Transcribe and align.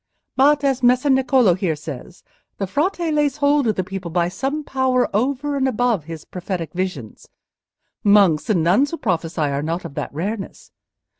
But, 0.35 0.63
as 0.63 0.81
Messer 0.81 1.11
Niccolò 1.11 1.55
here 1.55 1.75
says, 1.75 2.23
the 2.57 2.65
Frate 2.65 3.13
lays 3.13 3.37
hold 3.37 3.67
of 3.67 3.75
the 3.75 3.83
people 3.83 4.09
by 4.09 4.29
some 4.29 4.63
power 4.63 5.07
over 5.15 5.55
and 5.55 5.67
above 5.67 6.05
his 6.05 6.25
prophetic 6.25 6.73
visions. 6.73 7.27
Monks 8.03 8.49
and 8.49 8.63
nuns 8.63 8.89
who 8.89 8.97
prophesy 8.97 9.41
are 9.41 9.61
not 9.61 9.85
of 9.85 9.93
that 9.93 10.11
rareness. 10.11 10.71